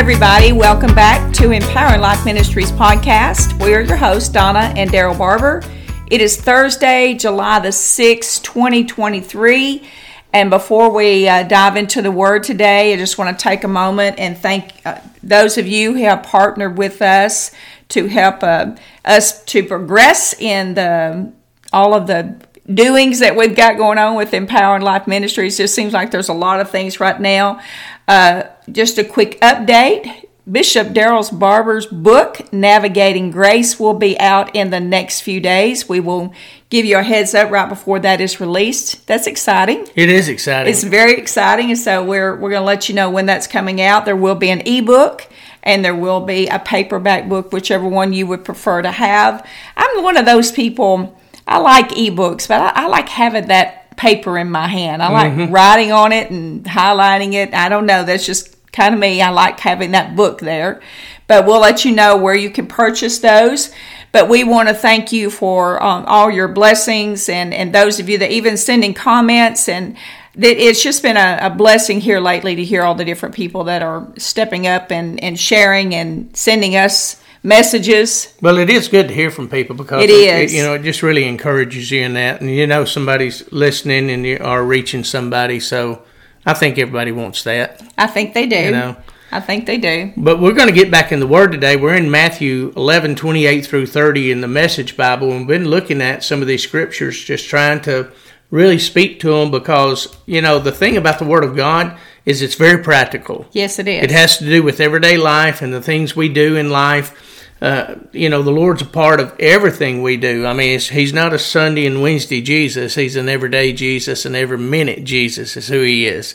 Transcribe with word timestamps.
everybody. 0.00 0.50
Welcome 0.52 0.94
back 0.94 1.30
to 1.34 1.50
Empowering 1.50 2.00
Life 2.00 2.24
Ministries 2.24 2.72
podcast. 2.72 3.62
We 3.62 3.74
are 3.74 3.82
your 3.82 3.98
hosts, 3.98 4.30
Donna 4.30 4.72
and 4.74 4.88
Daryl 4.88 5.16
Barber. 5.16 5.62
It 6.06 6.22
is 6.22 6.40
Thursday, 6.40 7.12
July 7.12 7.58
the 7.58 7.68
6th, 7.68 8.42
2023. 8.42 9.86
And 10.32 10.48
before 10.48 10.90
we 10.90 11.28
uh, 11.28 11.42
dive 11.42 11.76
into 11.76 12.00
the 12.00 12.10
word 12.10 12.44
today, 12.44 12.94
I 12.94 12.96
just 12.96 13.18
want 13.18 13.38
to 13.38 13.42
take 13.42 13.62
a 13.62 13.68
moment 13.68 14.18
and 14.18 14.38
thank 14.38 14.72
uh, 14.86 15.00
those 15.22 15.58
of 15.58 15.66
you 15.66 15.92
who 15.92 16.04
have 16.04 16.22
partnered 16.22 16.78
with 16.78 17.02
us 17.02 17.50
to 17.90 18.06
help 18.06 18.42
uh, 18.42 18.76
us 19.04 19.44
to 19.44 19.62
progress 19.62 20.32
in 20.40 20.72
the 20.72 21.30
all 21.74 21.92
of 21.92 22.06
the 22.06 22.40
doings 22.72 23.18
that 23.20 23.36
we've 23.36 23.56
got 23.56 23.76
going 23.76 23.98
on 23.98 24.16
with 24.16 24.32
Empowering 24.34 24.82
Life 24.82 25.06
Ministries. 25.06 25.58
It 25.60 25.70
seems 25.70 25.92
like 25.92 26.10
there's 26.10 26.28
a 26.28 26.34
lot 26.34 26.60
of 26.60 26.70
things 26.70 27.00
right 27.00 27.20
now. 27.20 27.60
Uh, 28.06 28.44
just 28.70 28.98
a 28.98 29.04
quick 29.04 29.40
update. 29.40 30.26
Bishop 30.50 30.88
Daryl's 30.88 31.30
Barber's 31.30 31.86
book, 31.86 32.52
Navigating 32.52 33.30
Grace, 33.30 33.78
will 33.78 33.94
be 33.94 34.18
out 34.18 34.56
in 34.56 34.70
the 34.70 34.80
next 34.80 35.20
few 35.20 35.38
days. 35.38 35.88
We 35.88 36.00
will 36.00 36.32
give 36.70 36.84
you 36.84 36.98
a 36.98 37.02
heads 37.02 37.34
up 37.34 37.50
right 37.50 37.68
before 37.68 38.00
that 38.00 38.20
is 38.20 38.40
released. 38.40 39.06
That's 39.06 39.26
exciting. 39.26 39.86
It 39.94 40.08
is 40.08 40.28
exciting. 40.28 40.72
It's 40.72 40.82
very 40.82 41.14
exciting, 41.18 41.70
and 41.70 41.78
so 41.78 42.02
we're 42.02 42.34
we're 42.34 42.50
going 42.50 42.62
to 42.62 42.66
let 42.66 42.88
you 42.88 42.94
know 42.94 43.10
when 43.10 43.26
that's 43.26 43.46
coming 43.46 43.80
out. 43.80 44.06
There 44.06 44.16
will 44.16 44.34
be 44.34 44.50
an 44.50 44.62
ebook 44.66 45.28
and 45.62 45.84
there 45.84 45.94
will 45.94 46.20
be 46.20 46.48
a 46.48 46.58
paperback 46.58 47.28
book, 47.28 47.52
whichever 47.52 47.86
one 47.86 48.12
you 48.12 48.26
would 48.26 48.44
prefer 48.44 48.82
to 48.82 48.90
have. 48.90 49.46
I'm 49.76 50.02
one 50.02 50.16
of 50.16 50.24
those 50.24 50.50
people. 50.50 51.19
I 51.50 51.58
like 51.58 51.88
ebooks, 51.90 52.46
but 52.46 52.60
I, 52.60 52.84
I 52.84 52.86
like 52.86 53.08
having 53.08 53.48
that 53.48 53.96
paper 53.96 54.38
in 54.38 54.50
my 54.50 54.68
hand. 54.68 55.02
I 55.02 55.10
like 55.10 55.32
mm-hmm. 55.32 55.52
writing 55.52 55.92
on 55.92 56.12
it 56.12 56.30
and 56.30 56.64
highlighting 56.64 57.34
it. 57.34 57.52
I 57.52 57.68
don't 57.68 57.86
know. 57.86 58.04
That's 58.04 58.24
just 58.24 58.56
kind 58.72 58.94
of 58.94 59.00
me. 59.00 59.20
I 59.20 59.30
like 59.30 59.58
having 59.58 59.90
that 59.90 60.14
book 60.14 60.40
there. 60.40 60.80
But 61.26 61.46
we'll 61.46 61.60
let 61.60 61.84
you 61.84 61.92
know 61.92 62.16
where 62.16 62.34
you 62.34 62.50
can 62.50 62.66
purchase 62.66 63.18
those. 63.18 63.72
But 64.12 64.28
we 64.28 64.44
want 64.44 64.68
to 64.68 64.74
thank 64.74 65.12
you 65.12 65.28
for 65.28 65.82
um, 65.82 66.04
all 66.06 66.30
your 66.30 66.48
blessings 66.48 67.28
and, 67.28 67.52
and 67.52 67.74
those 67.74 68.00
of 68.00 68.08
you 68.08 68.18
that 68.18 68.30
even 68.30 68.56
sending 68.56 68.94
comments 68.94 69.68
and 69.68 69.96
that 70.36 70.56
it's 70.56 70.82
just 70.82 71.02
been 71.02 71.16
a, 71.16 71.38
a, 71.42 71.50
blessing 71.50 72.00
here 72.00 72.20
lately 72.20 72.54
to 72.56 72.64
hear 72.64 72.82
all 72.82 72.94
the 72.94 73.04
different 73.04 73.34
people 73.34 73.64
that 73.64 73.82
are 73.82 74.06
stepping 74.16 74.66
up 74.66 74.92
and, 74.92 75.22
and 75.22 75.38
sharing 75.38 75.94
and 75.94 76.34
sending 76.36 76.76
us 76.76 77.20
messages. 77.42 78.34
Well, 78.40 78.58
it 78.58 78.70
is 78.70 78.88
good 78.88 79.08
to 79.08 79.14
hear 79.14 79.30
from 79.30 79.48
people 79.48 79.76
because 79.76 80.02
it, 80.02 80.10
it 80.10 80.12
is. 80.12 80.52
It, 80.52 80.56
you 80.56 80.62
know, 80.62 80.74
it 80.74 80.82
just 80.82 81.02
really 81.02 81.24
encourages 81.24 81.90
you 81.90 82.02
in 82.02 82.14
that, 82.14 82.40
and 82.40 82.50
you 82.50 82.66
know 82.66 82.84
somebody's 82.84 83.50
listening 83.52 84.10
and 84.10 84.24
you 84.24 84.38
are 84.40 84.64
reaching 84.64 85.04
somebody. 85.04 85.60
So 85.60 86.02
I 86.44 86.54
think 86.54 86.78
everybody 86.78 87.12
wants 87.12 87.44
that. 87.44 87.82
I 87.96 88.06
think 88.06 88.34
they 88.34 88.46
do. 88.46 88.56
You 88.56 88.70
know. 88.70 88.96
I 89.32 89.38
think 89.40 89.66
they 89.66 89.78
do. 89.78 90.12
But 90.16 90.40
we're 90.40 90.54
going 90.54 90.68
to 90.68 90.74
get 90.74 90.90
back 90.90 91.12
in 91.12 91.20
the 91.20 91.26
Word 91.26 91.52
today. 91.52 91.76
We're 91.76 91.94
in 91.94 92.10
Matthew 92.10 92.72
11, 92.76 93.14
28 93.14 93.64
through 93.64 93.86
30 93.86 94.32
in 94.32 94.40
the 94.40 94.48
Message 94.48 94.96
Bible. 94.96 95.30
And 95.30 95.40
we've 95.40 95.60
been 95.60 95.68
looking 95.68 96.02
at 96.02 96.24
some 96.24 96.42
of 96.42 96.48
these 96.48 96.64
scriptures, 96.64 97.22
just 97.22 97.48
trying 97.48 97.80
to 97.82 98.10
really 98.50 98.80
speak 98.80 99.20
to 99.20 99.30
them 99.30 99.52
because, 99.52 100.16
you 100.26 100.42
know, 100.42 100.58
the 100.58 100.72
thing 100.72 100.96
about 100.96 101.20
the 101.20 101.24
Word 101.24 101.44
of 101.44 101.54
God 101.54 101.96
is 102.30 102.42
it's 102.42 102.54
very 102.54 102.82
practical. 102.82 103.46
Yes, 103.52 103.78
it 103.78 103.88
is. 103.88 104.04
It 104.04 104.10
has 104.10 104.38
to 104.38 104.44
do 104.44 104.62
with 104.62 104.80
everyday 104.80 105.16
life 105.16 105.60
and 105.62 105.72
the 105.72 105.82
things 105.82 106.16
we 106.16 106.28
do 106.28 106.56
in 106.56 106.70
life. 106.70 107.46
Uh, 107.60 107.96
you 108.12 108.30
know, 108.30 108.42
the 108.42 108.50
Lord's 108.50 108.80
a 108.80 108.86
part 108.86 109.20
of 109.20 109.34
everything 109.38 110.02
we 110.02 110.16
do. 110.16 110.46
I 110.46 110.54
mean, 110.54 110.80
He's 110.80 111.12
not 111.12 111.34
a 111.34 111.38
Sunday 111.38 111.86
and 111.86 112.00
Wednesday 112.00 112.40
Jesus. 112.40 112.94
He's 112.94 113.16
an 113.16 113.28
everyday 113.28 113.72
Jesus 113.74 114.24
and 114.24 114.34
every 114.34 114.56
minute 114.56 115.04
Jesus 115.04 115.56
is 115.56 115.68
who 115.68 115.82
He 115.82 116.06
is. 116.06 116.34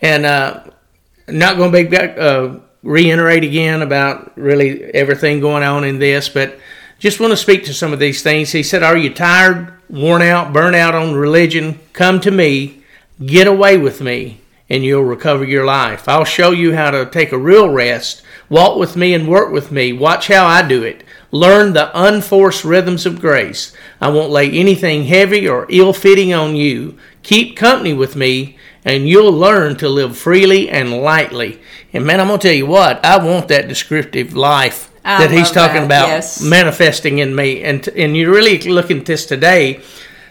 And 0.00 0.24
uh, 0.24 0.62
not 1.26 1.56
going 1.56 1.72
to 1.72 1.88
be 1.88 1.96
uh, 1.96 2.60
reiterate 2.82 3.44
again 3.44 3.82
about 3.82 4.36
really 4.38 4.84
everything 4.94 5.40
going 5.40 5.62
on 5.62 5.84
in 5.84 5.98
this, 5.98 6.28
but 6.28 6.58
just 6.98 7.18
want 7.18 7.32
to 7.32 7.36
speak 7.36 7.64
to 7.64 7.74
some 7.74 7.92
of 7.92 7.98
these 7.98 8.22
things. 8.22 8.52
He 8.52 8.62
said, 8.62 8.82
Are 8.82 8.96
you 8.96 9.12
tired, 9.12 9.72
worn 9.88 10.22
out, 10.22 10.52
burnt 10.52 10.76
out 10.76 10.94
on 10.94 11.14
religion? 11.14 11.80
Come 11.92 12.20
to 12.20 12.30
me, 12.30 12.82
get 13.24 13.46
away 13.46 13.76
with 13.78 14.00
me, 14.00 14.39
and 14.70 14.84
you'll 14.84 15.02
recover 15.02 15.44
your 15.44 15.66
life. 15.66 16.08
I'll 16.08 16.24
show 16.24 16.52
you 16.52 16.74
how 16.74 16.92
to 16.92 17.04
take 17.04 17.32
a 17.32 17.38
real 17.38 17.68
rest. 17.68 18.22
Walk 18.48 18.78
with 18.78 18.96
me 18.96 19.12
and 19.12 19.28
work 19.28 19.52
with 19.52 19.72
me. 19.72 19.92
Watch 19.92 20.28
how 20.28 20.46
I 20.46 20.66
do 20.66 20.84
it. 20.84 21.02
Learn 21.32 21.72
the 21.72 21.90
unforced 21.94 22.64
rhythms 22.64 23.04
of 23.04 23.20
grace. 23.20 23.72
I 24.00 24.08
won't 24.08 24.30
lay 24.30 24.50
anything 24.50 25.04
heavy 25.04 25.48
or 25.48 25.66
ill 25.68 25.92
fitting 25.92 26.32
on 26.32 26.56
you. 26.56 26.96
Keep 27.22 27.56
company 27.56 27.92
with 27.92 28.16
me, 28.16 28.56
and 28.84 29.08
you'll 29.08 29.32
learn 29.32 29.76
to 29.76 29.88
live 29.88 30.16
freely 30.16 30.70
and 30.70 31.02
lightly. 31.02 31.60
And 31.92 32.06
man, 32.06 32.20
I'm 32.20 32.28
going 32.28 32.40
to 32.40 32.48
tell 32.48 32.56
you 32.56 32.66
what, 32.66 33.04
I 33.04 33.22
want 33.24 33.48
that 33.48 33.68
descriptive 33.68 34.34
life 34.34 34.90
I 35.04 35.26
that 35.26 35.30
he's 35.30 35.50
talking 35.50 35.82
that. 35.82 35.86
about 35.86 36.08
yes. 36.08 36.42
manifesting 36.42 37.18
in 37.18 37.34
me. 37.34 37.62
And 37.62 37.86
and 37.88 38.16
you're 38.16 38.32
really 38.32 38.58
looking 38.58 39.00
at 39.00 39.06
this 39.06 39.26
today. 39.26 39.80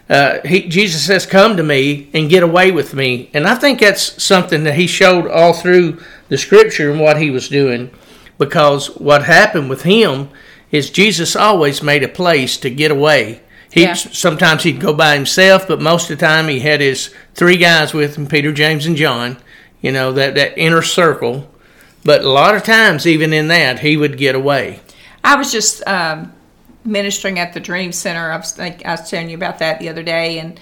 Uh, 0.09 0.40
he, 0.44 0.68
Jesus 0.68 1.06
says, 1.06 1.25
"Come 1.25 1.58
to 1.58 1.64
me 1.64 2.09
and 2.14 2.30
get 2.30 2.44
away 2.44 2.72
with 2.72 2.94
me," 2.94 3.30
and 3.34 3.47
I 3.47 3.56
think 3.56 3.80
that's 3.80 4.22
something 4.22 4.64
that 4.64 4.75
he 4.75 4.88
showed 4.88 5.28
all 5.28 5.53
through 5.53 6.00
the 6.30 6.38
Scripture 6.38 6.92
and 6.92 7.00
what 7.00 7.22
he 7.22 7.30
was 7.30 7.47
doing, 7.47 7.92
because 8.38 8.88
what 8.97 9.25
happened 9.25 9.70
with 9.70 9.84
him 9.84 10.30
is 10.72 10.90
Jesus 10.90 11.36
always 11.36 11.84
made 11.84 12.03
a 12.03 12.08
place 12.08 12.58
to 12.58 12.70
get 12.70 12.92
away. 12.92 13.42
He 13.72 13.84
yeah. 13.84 13.94
sometimes 13.94 14.64
he'd 14.64 14.81
go 14.81 14.94
by 14.94 15.14
himself, 15.14 15.68
but 15.68 15.81
most 15.81 16.09
of 16.09 16.18
the 16.18 16.26
time 16.26 16.47
he 16.47 16.59
had 16.59 16.81
his 16.81 17.14
three 17.36 17.58
guys 17.58 17.94
with 17.94 18.16
him: 18.16 18.28
Peter, 18.28 18.52
James, 18.52 18.86
and 18.86 18.96
John. 18.96 19.38
You 19.81 19.91
know 19.91 20.12
that 20.14 20.36
that 20.36 20.58
inner 20.58 20.81
circle 20.81 21.50
but 22.03 22.24
a 22.24 22.30
lot 22.30 22.56
of 22.56 22.64
times, 22.64 23.06
even 23.06 23.34
in 23.34 23.47
that, 23.50 23.80
he 23.80 23.97
would 23.97 24.18
get 24.18 24.36
away. 24.36 24.80
I 25.24 25.36
was 25.36 25.52
just 25.52 25.86
um, 25.88 26.34
ministering 26.84 27.40
at 27.40 27.53
the 27.53 27.59
Dream 27.59 27.91
Center. 27.91 28.31
I 28.31 28.38
was, 28.38 28.57
like, 28.57 28.85
I 28.85 28.91
was 28.91 29.09
telling 29.09 29.29
you 29.29 29.35
about 29.35 29.59
that 29.59 29.79
the 29.79 29.90
other 29.90 30.03
day, 30.03 30.40
and 30.40 30.59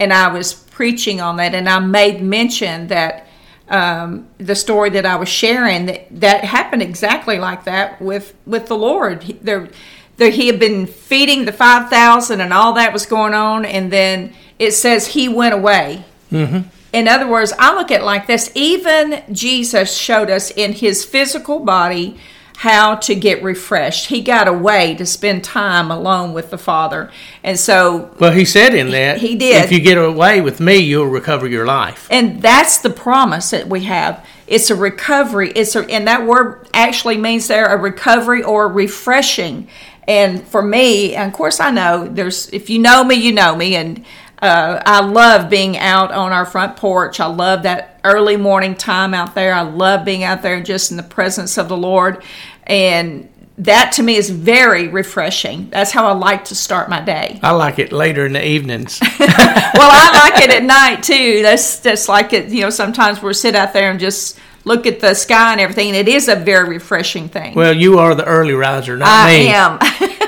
and 0.00 0.12
I 0.12 0.28
was 0.28 0.54
preaching 0.54 1.20
on 1.20 1.36
that, 1.36 1.54
and 1.54 1.68
I 1.68 1.80
made 1.80 2.22
mention 2.22 2.86
that 2.88 3.26
um, 3.68 4.28
the 4.38 4.54
story 4.54 4.90
that 4.90 5.04
I 5.04 5.16
was 5.16 5.28
sharing 5.28 5.86
that, 5.86 6.20
that 6.20 6.44
happened 6.44 6.82
exactly 6.82 7.38
like 7.38 7.64
that 7.64 8.00
with 8.00 8.34
with 8.46 8.66
the 8.66 8.76
Lord. 8.76 9.24
He, 9.24 9.32
there, 9.34 9.68
there, 10.16 10.30
he 10.30 10.46
had 10.46 10.60
been 10.60 10.86
feeding 10.86 11.44
the 11.44 11.52
five 11.52 11.90
thousand, 11.90 12.40
and 12.40 12.52
all 12.52 12.74
that 12.74 12.92
was 12.92 13.06
going 13.06 13.34
on, 13.34 13.64
and 13.64 13.92
then 13.92 14.34
it 14.58 14.72
says 14.72 15.08
he 15.08 15.28
went 15.28 15.54
away. 15.54 16.04
Mm-hmm 16.30 16.68
in 16.92 17.06
other 17.06 17.26
words, 17.26 17.52
I 17.58 17.74
look 17.74 17.90
at 17.90 18.00
it 18.00 18.04
like 18.04 18.26
this 18.26 18.50
even 18.54 19.22
Jesus 19.32 19.94
showed 19.96 20.30
us 20.30 20.50
in 20.50 20.72
his 20.72 21.04
physical 21.04 21.60
body 21.60 22.18
how 22.58 22.96
to 22.96 23.14
get 23.14 23.40
refreshed. 23.40 24.06
He 24.08 24.20
got 24.20 24.48
away 24.48 24.96
to 24.96 25.06
spend 25.06 25.44
time 25.44 25.92
alone 25.92 26.32
with 26.32 26.50
the 26.50 26.58
Father. 26.58 27.08
And 27.44 27.56
so 27.56 28.12
Well, 28.18 28.32
he 28.32 28.44
said 28.44 28.74
in 28.74 28.90
that 28.90 29.18
he 29.18 29.36
did. 29.36 29.64
If 29.64 29.70
you 29.70 29.78
get 29.78 29.96
away 29.96 30.40
with 30.40 30.58
me, 30.58 30.78
you'll 30.78 31.06
recover 31.06 31.46
your 31.46 31.64
life. 31.64 32.08
And 32.10 32.42
that's 32.42 32.78
the 32.78 32.90
promise 32.90 33.50
that 33.50 33.68
we 33.68 33.84
have. 33.84 34.26
It's 34.48 34.70
a 34.70 34.74
recovery. 34.74 35.52
It's 35.52 35.76
a 35.76 35.88
and 35.88 36.08
that 36.08 36.26
word 36.26 36.68
actually 36.74 37.16
means 37.16 37.46
there 37.46 37.66
a 37.66 37.76
recovery 37.76 38.42
or 38.42 38.66
refreshing. 38.66 39.68
And 40.08 40.42
for 40.42 40.60
me, 40.60 41.14
and 41.14 41.30
of 41.30 41.36
course 41.36 41.60
I 41.60 41.70
know 41.70 42.08
there's 42.08 42.48
if 42.48 42.68
you 42.70 42.80
know 42.80 43.04
me, 43.04 43.14
you 43.14 43.30
know 43.30 43.54
me 43.54 43.76
and 43.76 44.04
uh, 44.40 44.80
I 44.84 45.00
love 45.00 45.50
being 45.50 45.76
out 45.76 46.12
on 46.12 46.32
our 46.32 46.46
front 46.46 46.76
porch. 46.76 47.20
I 47.20 47.26
love 47.26 47.64
that 47.64 48.00
early 48.04 48.36
morning 48.36 48.74
time 48.74 49.14
out 49.14 49.34
there. 49.34 49.52
I 49.52 49.62
love 49.62 50.04
being 50.04 50.22
out 50.22 50.42
there 50.42 50.62
just 50.62 50.90
in 50.90 50.96
the 50.96 51.02
presence 51.02 51.58
of 51.58 51.68
the 51.68 51.76
Lord. 51.76 52.22
And 52.64 53.28
that 53.58 53.92
to 53.92 54.02
me 54.02 54.14
is 54.14 54.30
very 54.30 54.86
refreshing. 54.86 55.68
That's 55.70 55.90
how 55.90 56.06
I 56.06 56.12
like 56.12 56.44
to 56.46 56.54
start 56.54 56.88
my 56.88 57.00
day. 57.00 57.40
I 57.42 57.50
like 57.50 57.80
it 57.80 57.90
later 57.90 58.26
in 58.26 58.32
the 58.32 58.46
evenings. 58.46 59.00
well, 59.18 59.28
I 59.28 60.30
like 60.30 60.44
it 60.44 60.50
at 60.50 60.62
night 60.62 61.02
too. 61.02 61.42
That's 61.42 61.80
that's 61.80 62.08
like 62.08 62.32
it. 62.32 62.50
You 62.50 62.62
know, 62.62 62.70
sometimes 62.70 63.20
we'll 63.20 63.34
sit 63.34 63.56
out 63.56 63.72
there 63.72 63.90
and 63.90 63.98
just 63.98 64.38
look 64.64 64.86
at 64.86 65.00
the 65.00 65.14
sky 65.14 65.52
and 65.52 65.60
everything. 65.60 65.88
And 65.88 65.96
it 65.96 66.06
is 66.06 66.28
a 66.28 66.36
very 66.36 66.68
refreshing 66.68 67.28
thing. 67.28 67.54
Well, 67.54 67.76
you 67.76 67.98
are 67.98 68.14
the 68.14 68.24
early 68.24 68.54
riser, 68.54 68.96
not 68.96 69.08
I 69.08 69.38
me. 69.38 69.52
I 69.52 69.54
am. 69.54 70.18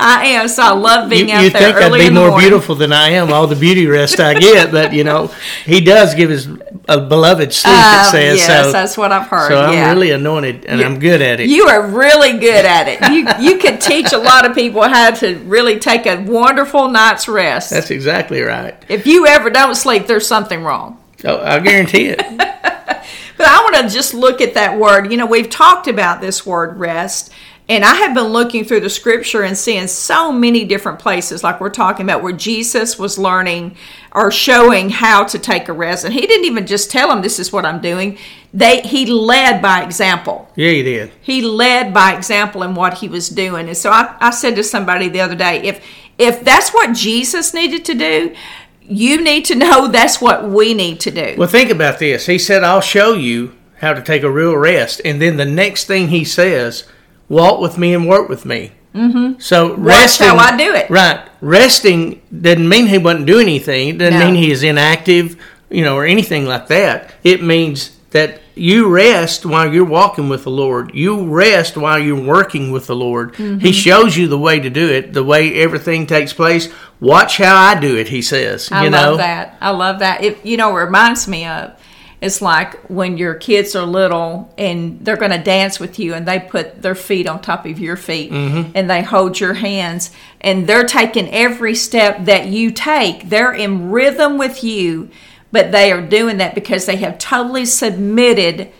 I 0.00 0.24
am. 0.26 0.48
So 0.48 0.62
I 0.62 0.72
love 0.72 1.10
being 1.10 1.28
you, 1.28 1.34
out 1.34 1.44
you 1.44 1.50
there. 1.50 1.68
You 1.68 1.74
think 1.74 1.92
I'd 1.92 2.08
be 2.08 2.10
more 2.10 2.38
beautiful 2.38 2.74
than 2.74 2.92
I 2.92 3.10
am? 3.10 3.32
All 3.32 3.46
the 3.46 3.56
beauty 3.56 3.86
rest 3.86 4.18
I 4.18 4.34
get, 4.34 4.72
but 4.72 4.92
you 4.92 5.04
know, 5.04 5.28
he 5.64 5.80
does 5.80 6.14
give 6.14 6.30
his 6.30 6.48
a 6.88 7.00
beloved 7.00 7.52
sleep. 7.52 7.74
Uh, 7.74 8.04
it 8.06 8.10
says 8.10 8.38
yes, 8.38 8.66
so. 8.66 8.72
that's 8.72 8.96
what 8.96 9.12
I've 9.12 9.28
heard. 9.28 9.48
So 9.48 9.60
I'm 9.60 9.72
yeah. 9.74 9.90
really 9.90 10.10
anointed, 10.10 10.64
and 10.64 10.80
you, 10.80 10.86
I'm 10.86 10.98
good 10.98 11.22
at 11.22 11.40
it. 11.40 11.48
You 11.48 11.68
are 11.68 11.86
really 11.86 12.38
good 12.38 12.64
at 12.64 12.88
it. 12.88 13.00
You 13.12 13.52
you 13.52 13.58
could 13.58 13.80
teach 13.80 14.12
a 14.12 14.18
lot 14.18 14.48
of 14.48 14.54
people 14.54 14.82
how 14.82 15.10
to 15.10 15.36
really 15.40 15.78
take 15.78 16.06
a 16.06 16.22
wonderful 16.22 16.88
night's 16.88 17.28
rest. 17.28 17.70
That's 17.70 17.90
exactly 17.90 18.40
right. 18.40 18.74
If 18.88 19.06
you 19.06 19.26
ever 19.26 19.50
don't 19.50 19.74
sleep, 19.74 20.06
there's 20.06 20.26
something 20.26 20.62
wrong. 20.62 20.98
Oh, 21.24 21.40
I 21.40 21.60
guarantee 21.60 22.06
it. 22.06 22.18
but 22.38 23.46
I 23.46 23.62
want 23.62 23.76
to 23.88 23.94
just 23.94 24.14
look 24.14 24.40
at 24.40 24.54
that 24.54 24.78
word. 24.78 25.10
You 25.10 25.18
know, 25.18 25.26
we've 25.26 25.50
talked 25.50 25.86
about 25.86 26.20
this 26.20 26.46
word 26.46 26.78
rest 26.78 27.32
and 27.70 27.84
I 27.84 27.94
have 27.94 28.14
been 28.14 28.24
looking 28.24 28.64
through 28.64 28.80
the 28.80 28.90
scripture 28.90 29.44
and 29.44 29.56
seeing 29.56 29.86
so 29.86 30.32
many 30.32 30.64
different 30.64 30.98
places, 30.98 31.44
like 31.44 31.60
we're 31.60 31.70
talking 31.70 32.04
about, 32.04 32.20
where 32.20 32.32
Jesus 32.32 32.98
was 32.98 33.16
learning 33.16 33.76
or 34.10 34.32
showing 34.32 34.90
how 34.90 35.22
to 35.26 35.38
take 35.38 35.68
a 35.68 35.72
rest. 35.72 36.04
And 36.04 36.12
he 36.12 36.26
didn't 36.26 36.46
even 36.46 36.66
just 36.66 36.90
tell 36.90 37.08
them 37.08 37.22
this 37.22 37.38
is 37.38 37.52
what 37.52 37.64
I'm 37.64 37.80
doing. 37.80 38.18
They 38.52 38.80
he 38.80 39.06
led 39.06 39.62
by 39.62 39.84
example. 39.84 40.50
Yeah, 40.56 40.72
he 40.72 40.82
did. 40.82 41.12
He 41.20 41.42
led 41.42 41.94
by 41.94 42.16
example 42.16 42.64
in 42.64 42.74
what 42.74 42.94
he 42.94 43.06
was 43.06 43.28
doing. 43.28 43.68
And 43.68 43.76
so 43.76 43.90
I, 43.90 44.16
I 44.18 44.30
said 44.30 44.56
to 44.56 44.64
somebody 44.64 45.08
the 45.08 45.20
other 45.20 45.36
day, 45.36 45.62
if 45.62 45.80
if 46.18 46.44
that's 46.44 46.70
what 46.70 46.92
Jesus 46.92 47.54
needed 47.54 47.84
to 47.84 47.94
do, 47.94 48.34
you 48.82 49.22
need 49.22 49.44
to 49.44 49.54
know 49.54 49.86
that's 49.86 50.20
what 50.20 50.50
we 50.50 50.74
need 50.74 50.98
to 51.00 51.12
do. 51.12 51.36
Well, 51.38 51.46
think 51.46 51.70
about 51.70 52.00
this. 52.00 52.26
He 52.26 52.40
said, 52.40 52.64
I'll 52.64 52.80
show 52.80 53.12
you 53.12 53.54
how 53.76 53.94
to 53.94 54.02
take 54.02 54.24
a 54.24 54.30
real 54.30 54.56
rest. 54.56 55.00
And 55.04 55.22
then 55.22 55.36
the 55.36 55.44
next 55.44 55.84
thing 55.84 56.08
he 56.08 56.24
says, 56.24 56.88
walk 57.30 57.60
with 57.60 57.78
me 57.78 57.94
and 57.94 58.06
work 58.06 58.28
with 58.28 58.44
me. 58.44 58.72
Mm-hmm. 58.94 59.38
So 59.38 59.74
resting, 59.76 60.26
how 60.26 60.36
I 60.36 60.56
do 60.56 60.74
it. 60.74 60.90
Right. 60.90 61.26
Resting 61.40 62.20
doesn't 62.38 62.68
mean 62.68 62.86
he 62.86 62.98
wasn't 62.98 63.26
doing 63.26 63.46
anything. 63.46 63.88
It 63.88 63.98
doesn't 63.98 64.18
No. 64.18 64.26
mean 64.26 64.34
he 64.34 64.50
is 64.50 64.62
inactive, 64.62 65.36
you 65.70 65.82
know, 65.84 65.96
or 65.96 66.04
anything 66.04 66.44
like 66.44 66.66
that. 66.66 67.14
It 67.22 67.42
means 67.42 67.96
that 68.10 68.40
you 68.56 68.88
rest 68.88 69.46
while 69.46 69.72
you're 69.72 69.84
walking 69.84 70.28
with 70.28 70.42
the 70.42 70.50
Lord. 70.50 70.92
You 70.92 71.24
rest 71.28 71.76
while 71.76 72.00
you're 72.00 72.20
working 72.20 72.72
with 72.72 72.88
the 72.88 72.96
Lord. 72.96 73.34
Mm-hmm. 73.34 73.60
He 73.60 73.70
shows 73.72 74.16
you 74.16 74.26
the 74.26 74.36
way 74.38 74.58
to 74.58 74.68
do 74.68 74.88
it, 74.90 75.12
the 75.12 75.22
way 75.22 75.54
everything 75.62 76.08
takes 76.08 76.32
place. 76.32 76.68
Watch 76.98 77.36
how 77.36 77.56
I 77.56 77.78
do 77.78 77.96
it, 77.96 78.08
he 78.08 78.20
says. 78.22 78.70
I 78.72 78.84
you 78.84 78.90
love 78.90 79.12
know? 79.12 79.16
that. 79.18 79.56
I 79.60 79.70
love 79.70 80.00
that. 80.00 80.24
It 80.24 80.44
you 80.44 80.56
know 80.56 80.76
it 80.76 80.80
reminds 80.80 81.28
me 81.28 81.46
of 81.46 81.80
it's 82.20 82.42
like 82.42 82.74
when 82.90 83.16
your 83.16 83.34
kids 83.34 83.74
are 83.74 83.86
little 83.86 84.52
and 84.58 85.02
they're 85.04 85.16
going 85.16 85.30
to 85.30 85.38
dance 85.42 85.80
with 85.80 85.98
you 85.98 86.12
and 86.14 86.26
they 86.28 86.38
put 86.38 86.82
their 86.82 86.94
feet 86.94 87.26
on 87.26 87.40
top 87.40 87.64
of 87.66 87.78
your 87.78 87.96
feet 87.96 88.30
Mm-hmm. 88.30 88.72
and 88.74 88.90
they 88.90 89.02
hold 89.02 89.40
your 89.40 89.54
hands 89.54 90.10
and 90.40 90.66
they're 90.66 90.84
taking 90.86 91.30
every 91.30 91.74
step 91.74 92.26
that 92.26 92.46
you 92.48 92.70
take. 92.72 93.28
They're 93.30 93.52
in 93.54 93.90
rhythm 93.90 94.36
with 94.38 94.62
you, 94.62 95.08
but 95.50 95.72
they 95.72 95.90
are 95.92 96.02
doing 96.02 96.36
that 96.38 96.54
because 96.54 96.84
they 96.86 96.96
have 96.96 97.16
totally 97.18 97.64
submitted 97.64 98.70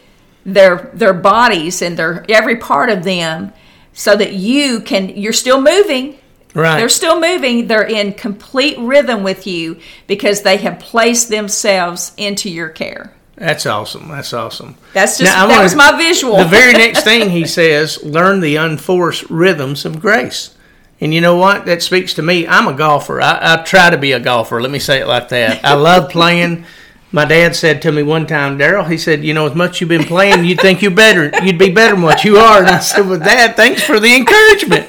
their 0.45 0.91
their 0.95 1.13
bodies 1.15 1.83
and 1.83 1.97
their 1.99 2.25
every 2.29 2.57
part 2.57 2.89
of 2.89 3.05
them 3.05 3.53
so 3.93 4.17
that 4.17 4.33
you 4.33 4.81
can 4.81 5.11
you're 5.17 5.33
still 5.33 5.61
moving 5.61 6.17
Right. 6.53 6.79
they're 6.79 6.89
still 6.89 7.21
moving. 7.21 7.69
They're 7.69 7.87
in 7.87 8.13
complete 8.15 8.77
rhythm 8.79 9.23
with 9.23 9.47
you 9.47 9.79
because 10.09 10.43
they 10.43 10.57
have 10.57 10.81
placed 10.81 11.29
themselves 11.29 12.13
into 12.17 12.51
your 12.51 12.69
care. 12.69 13.15
That's 13.41 13.65
awesome. 13.65 14.09
That's 14.09 14.33
awesome. 14.35 14.77
That's 14.93 15.17
just 15.19 15.33
Now, 15.35 15.47
that 15.47 15.53
wanna- 15.53 15.63
was 15.65 15.75
my 15.75 15.97
visual. 15.97 16.37
The 16.37 16.45
very 16.45 16.73
next 16.85 17.03
thing 17.05 17.31
he 17.31 17.47
says, 17.47 18.03
learn 18.05 18.41
the 18.41 18.57
unforced 18.57 19.29
rhythms 19.31 19.85
of 19.87 19.99
grace. 20.01 20.55
And 21.01 21.15
you 21.15 21.23
know 21.23 21.37
what? 21.37 21.65
That 21.65 21.83
speaks 21.83 22.13
to 22.15 22.23
me. 22.23 22.47
I'm 22.47 22.69
a 22.69 22.75
golfer. 22.75 23.19
I, 23.23 23.55
I 23.55 23.63
try 23.63 23.89
to 23.89 23.97
be 23.97 24.13
a 24.13 24.21
golfer. 24.21 24.61
Let 24.61 24.71
me 24.71 24.79
say 24.79 25.01
it 25.01 25.07
like 25.07 25.31
that. 25.31 25.65
I 25.65 25.73
love 25.73 26.11
playing. 26.11 26.67
My 27.13 27.25
dad 27.25 27.57
said 27.57 27.81
to 27.83 27.91
me 27.93 28.03
one 28.05 28.27
time, 28.27 28.59
Daryl, 28.59 28.89
he 28.89 28.99
said, 28.99 29.25
you 29.25 29.33
know, 29.35 29.47
as 29.47 29.55
much 29.55 29.81
you've 29.81 29.89
been 29.89 30.05
playing, 30.05 30.45
you'd 30.45 30.61
think 30.61 30.81
you 30.83 30.91
better, 30.93 31.33
you'd 31.43 31.59
be 31.59 31.71
better 31.71 31.95
than 31.95 32.05
what 32.05 32.23
you 32.23 32.37
are. 32.37 32.59
And 32.59 32.69
I 32.69 32.79
said, 32.79 33.09
well, 33.09 33.19
Dad, 33.19 33.57
thanks 33.57 33.83
for 33.83 33.99
the 33.99 34.15
encouragement. 34.15 34.87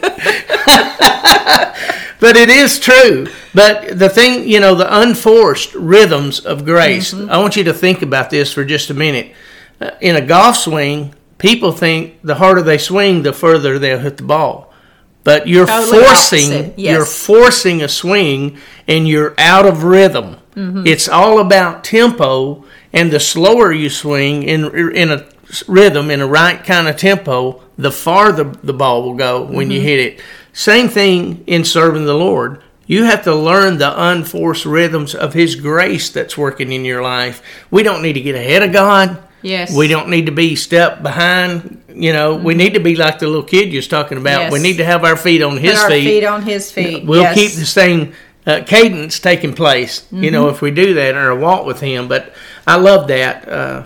But 2.21 2.37
it 2.37 2.47
is 2.49 2.79
true. 2.79 3.27
But 3.53 3.99
the 3.99 4.07
thing, 4.07 4.47
you 4.47 4.61
know, 4.61 4.75
the 4.75 4.87
unforced 5.01 5.73
rhythms 5.75 6.39
of 6.39 6.63
grace. 6.63 7.13
I 7.13 7.37
want 7.39 7.57
you 7.57 7.65
to 7.65 7.73
think 7.73 8.01
about 8.01 8.29
this 8.29 8.53
for 8.53 8.63
just 8.63 8.89
a 8.89 8.93
minute. 8.93 9.33
Uh, 9.81 9.91
in 9.99 10.15
a 10.15 10.21
golf 10.21 10.55
swing, 10.55 11.13
people 11.37 11.71
think 11.73 12.21
the 12.23 12.35
harder 12.35 12.61
they 12.61 12.77
swing, 12.77 13.23
the 13.23 13.33
further 13.33 13.77
they'll 13.79 13.99
hit 13.99 14.15
the 14.17 14.23
ball. 14.23 14.71
But 15.23 15.47
you're 15.47 15.67
Totally 15.67 15.99
forcing, 16.03 16.73
yes. 16.77 16.95
you're 16.95 17.05
forcing 17.05 17.81
a 17.83 17.87
swing, 17.87 18.57
and 18.87 19.07
you're 19.07 19.35
out 19.37 19.65
of 19.65 19.83
rhythm. 19.83 20.37
Mm-hmm. 20.55 20.87
It's 20.87 21.07
all 21.09 21.39
about 21.39 21.83
tempo, 21.83 22.63
and 22.93 23.11
the 23.11 23.19
slower 23.19 23.71
you 23.71 23.89
swing 23.89 24.43
in 24.43 24.65
in 24.95 25.11
a 25.11 25.25
rhythm, 25.67 26.09
in 26.09 26.21
a 26.21 26.27
right 26.27 26.63
kind 26.63 26.87
of 26.87 26.97
tempo, 26.97 27.61
the 27.77 27.91
farther 27.91 28.45
the 28.63 28.73
ball 28.73 29.03
will 29.03 29.15
go 29.15 29.43
when 29.43 29.67
Mm-hmm. 29.67 29.71
you 29.71 29.81
hit 29.81 29.99
it. 29.99 30.21
Same 30.53 30.87
thing 30.89 31.43
in 31.47 31.63
serving 31.63 32.05
the 32.05 32.13
Lord. 32.13 32.61
You 32.87 33.05
have 33.05 33.23
to 33.23 33.33
learn 33.35 33.77
the 33.77 33.93
unforced 34.09 34.65
rhythms 34.65 35.15
of 35.15 35.33
His 35.33 35.55
grace 35.55 36.09
that's 36.09 36.37
working 36.37 36.71
in 36.73 36.83
your 36.83 37.01
life. 37.01 37.41
We 37.71 37.83
don't 37.83 38.01
need 38.01 38.13
to 38.13 38.21
get 38.21 38.35
ahead 38.35 38.63
of 38.63 38.73
God. 38.73 39.23
Yes. 39.43 39.75
We 39.75 39.87
don't 39.87 40.09
need 40.09 40.25
to 40.27 40.31
be 40.31 40.55
step 40.55 41.01
behind. 41.01 41.81
You 41.89 42.13
know, 42.13 42.35
we 42.35 42.53
need 42.53 42.73
to 42.73 42.79
be 42.79 42.95
like 42.95 43.19
the 43.19 43.27
little 43.27 43.43
kid 43.43 43.69
you 43.71 43.77
was 43.77 43.87
talking 43.87 44.17
about. 44.17 44.51
We 44.51 44.59
need 44.59 44.77
to 44.77 44.85
have 44.85 45.03
our 45.05 45.15
feet 45.15 45.41
on 45.41 45.57
His 45.57 45.73
Put 45.73 45.83
our 45.83 45.89
feet. 45.89 46.03
feet 46.05 46.23
on 46.25 46.41
his 46.43 46.71
feet. 46.71 47.05
We'll 47.05 47.21
Yes. 47.21 47.35
keep 47.35 47.51
the 47.53 47.65
same 47.65 48.13
uh, 48.45 48.61
cadence 48.65 49.19
taking 49.19 49.53
place. 49.53 50.05
You 50.11 50.29
know, 50.31 50.45
Mm-hmm. 50.45 50.55
if 50.55 50.61
we 50.61 50.71
do 50.71 50.93
that 50.95 51.15
or 51.15 51.33
walk 51.35 51.65
with 51.65 51.79
Him. 51.79 52.07
But 52.07 52.33
I 52.67 52.75
love 52.75 53.07
that 53.07 53.47
uh, 53.47 53.83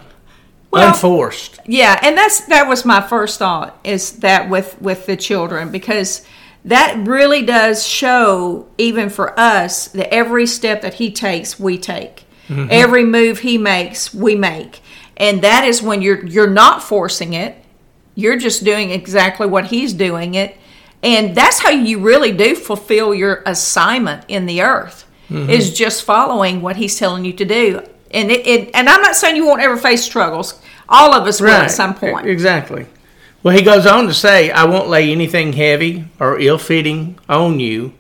Well- 0.71 0.87
unforced. 0.89 1.59
Yeah, 1.67 1.99
and 2.01 2.17
that's 2.17 2.41
that 2.47 2.67
was 2.67 2.83
my 2.85 3.01
first 3.01 3.37
thought 3.39 3.77
is 3.83 4.13
that 4.19 4.49
with 4.49 4.81
with 4.81 5.05
the 5.05 5.15
children 5.15 5.71
because 5.71 6.25
that 6.65 7.07
really 7.07 7.43
does 7.43 7.85
show 7.85 8.67
even 8.77 9.09
for 9.09 9.39
us 9.39 9.87
that 9.89 10.11
every 10.13 10.47
step 10.47 10.81
that 10.81 10.95
he 10.95 11.11
takes 11.11 11.59
we 11.59 11.77
take. 11.77 12.25
Mm-hmm. 12.47 12.67
Every 12.71 13.05
move 13.05 13.39
he 13.39 13.57
makes 13.57 14.13
we 14.13 14.35
make. 14.35 14.81
And 15.17 15.41
that 15.43 15.65
is 15.65 15.81
when 15.81 16.01
you're 16.01 16.25
you're 16.25 16.49
not 16.49 16.83
forcing 16.83 17.33
it. 17.33 17.55
You're 18.15 18.37
just 18.37 18.63
doing 18.63 18.89
exactly 18.91 19.45
what 19.45 19.65
he's 19.65 19.93
doing 19.93 20.33
it. 20.33 20.57
And 21.03 21.35
that's 21.35 21.59
how 21.59 21.69
you 21.69 21.99
really 21.99 22.31
do 22.31 22.55
fulfill 22.55 23.13
your 23.13 23.43
assignment 23.45 24.25
in 24.27 24.47
the 24.47 24.61
earth. 24.61 25.05
Mm-hmm. 25.29 25.49
Is 25.49 25.73
just 25.73 26.03
following 26.03 26.61
what 26.61 26.75
he's 26.75 26.97
telling 26.97 27.25
you 27.25 27.33
to 27.33 27.45
do. 27.45 27.81
And 28.11 28.31
it, 28.31 28.45
it 28.45 28.71
and 28.73 28.89
I'm 28.89 29.01
not 29.01 29.15
saying 29.15 29.35
you 29.35 29.45
won't 29.45 29.61
ever 29.61 29.77
face 29.77 30.03
struggles. 30.03 30.59
All 30.89 31.13
of 31.13 31.27
us 31.27 31.41
will 31.41 31.49
at 31.49 31.71
some 31.71 31.95
point. 31.95 32.27
Exactly. 32.27 32.85
Well, 33.45 33.55
he 33.55 33.61
goes 33.61 33.85
on 33.85 34.07
to 34.07 34.13
say, 34.15 34.49
I 34.49 34.63
won't 34.65 34.89
lay 34.89 35.11
anything 35.11 35.53
heavy 35.53 36.05
or 36.19 36.39
ill 36.39 36.57
fitting 36.57 37.19
on 37.29 37.59
you. 37.59 37.93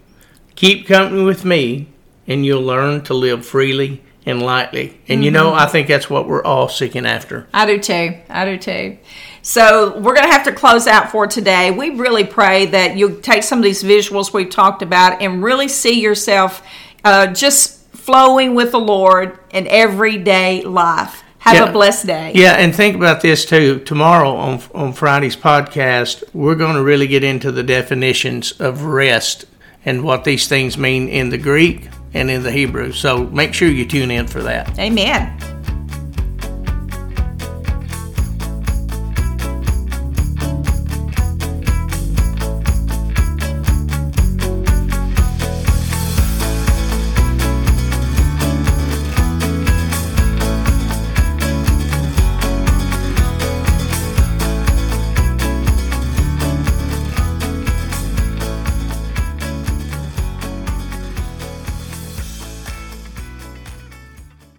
Keep 0.55 0.87
company 0.87 1.23
with 1.23 1.45
me, 1.45 1.87
and 2.25 2.43
you'll 2.43 2.63
learn 2.63 3.03
to 3.03 3.13
live 3.13 3.45
freely 3.45 4.01
and 4.25 4.41
lightly. 4.41 4.99
And 5.07 5.23
you 5.23 5.29
Mm-hmm. 5.29 5.35
know, 5.35 5.53
I 5.53 5.67
think 5.67 5.87
that's 5.87 6.09
what 6.09 6.27
we're 6.27 6.43
all 6.43 6.67
seeking 6.67 7.05
after. 7.05 7.45
I 7.53 7.67
do 7.67 7.77
too. 7.79 8.17
I 8.27 8.45
do 8.45 8.57
too. 8.57 8.97
So 9.43 9.95
we're 9.99 10.15
going 10.15 10.25
to 10.25 10.33
have 10.33 10.45
to 10.45 10.51
close 10.51 10.87
out 10.87 11.11
for 11.11 11.27
today. 11.27 11.69
We 11.69 11.91
really 11.91 12.23
pray 12.23 12.65
that 12.65 12.97
you 12.97 13.19
take 13.21 13.43
some 13.43 13.59
of 13.59 13.63
these 13.63 13.83
visuals 13.83 14.33
we've 14.33 14.49
talked 14.49 14.81
about 14.81 15.21
and 15.21 15.43
really 15.43 15.67
see 15.67 16.01
yourself 16.01 16.63
uh, 17.03 17.27
just 17.27 17.85
flowing 17.95 18.55
with 18.55 18.71
the 18.71 18.79
Lord 18.79 19.37
in 19.51 19.67
everyday 19.67 20.63
life. 20.63 21.21
Have 21.45 21.55
Yeah. 21.55 21.69
a 21.69 21.71
blessed 21.71 22.07
day. 22.07 22.31
Yeah, 22.33 22.53
and 22.53 22.73
think 22.75 22.95
about 22.95 23.21
this 23.21 23.45
too. 23.45 23.79
Tomorrow 23.85 24.35
on 24.35 24.59
on 24.73 24.93
Friday's 24.93 25.35
podcast, 25.35 26.23
we're 26.33 26.55
going 26.55 26.75
to 26.75 26.81
really 26.83 27.07
get 27.07 27.23
into 27.23 27.51
the 27.51 27.63
definitions 27.63 28.51
of 28.59 28.83
rest 28.83 29.45
and 29.85 30.03
what 30.03 30.23
these 30.23 30.47
things 30.47 30.77
mean 30.77 31.07
in 31.07 31.29
the 31.29 31.37
Greek 31.37 31.89
and 32.15 32.31
in 32.31 32.41
the 32.43 32.51
Hebrew. 32.51 32.91
So 32.91 33.25
make 33.27 33.53
sure 33.53 33.67
you 33.69 33.85
tune 33.85 34.09
in 34.09 34.25
for 34.27 34.41
that. 34.41 34.77
Amen. 34.79 35.31